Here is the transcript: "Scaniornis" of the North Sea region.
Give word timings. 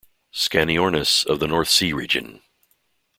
"Scaniornis" 0.33 1.23
of 1.27 1.39
the 1.39 1.45
North 1.45 1.69
Sea 1.69 1.93
region. 1.93 2.41